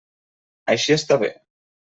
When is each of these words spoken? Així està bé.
Així 0.75 0.97
està 0.97 1.19
bé. 1.25 1.31